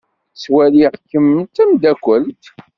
Ttwaliɣ-kem 0.33 1.27
d 1.45 1.47
tameddakelt. 1.55 2.43